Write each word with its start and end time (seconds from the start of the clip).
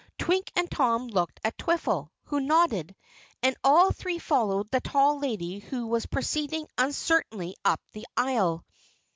Twink 0.17 0.51
and 0.55 0.67
Tom 0.71 1.09
looked 1.09 1.39
at 1.43 1.59
Twiffle, 1.59 2.09
who 2.23 2.39
nodded, 2.39 2.95
and 3.43 3.55
all 3.63 3.91
three 3.91 4.17
followed 4.17 4.71
the 4.71 4.81
tall 4.81 5.19
lady 5.19 5.59
who 5.59 5.85
was 5.85 6.07
proceeding 6.07 6.65
uncertainly 6.75 7.55
up 7.63 7.79
the 7.91 8.07
aisle. 8.17 8.65